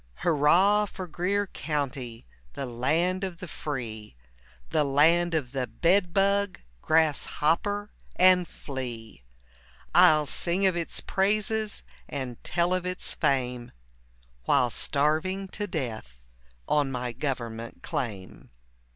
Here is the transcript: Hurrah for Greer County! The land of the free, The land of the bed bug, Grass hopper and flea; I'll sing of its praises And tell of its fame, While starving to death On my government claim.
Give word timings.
Hurrah 0.25 0.85
for 0.87 1.05
Greer 1.05 1.45
County! 1.45 2.25
The 2.53 2.65
land 2.65 3.23
of 3.23 3.37
the 3.37 3.47
free, 3.47 4.15
The 4.71 4.83
land 4.83 5.35
of 5.35 5.51
the 5.51 5.67
bed 5.67 6.11
bug, 6.11 6.59
Grass 6.81 7.25
hopper 7.25 7.91
and 8.15 8.47
flea; 8.47 9.21
I'll 9.93 10.25
sing 10.25 10.65
of 10.65 10.75
its 10.75 11.01
praises 11.01 11.83
And 12.09 12.43
tell 12.43 12.73
of 12.73 12.83
its 12.83 13.13
fame, 13.13 13.73
While 14.45 14.71
starving 14.71 15.47
to 15.49 15.67
death 15.67 16.17
On 16.67 16.91
my 16.91 17.11
government 17.11 17.83
claim. 17.83 18.49